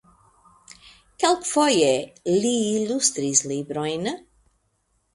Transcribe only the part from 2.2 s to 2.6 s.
li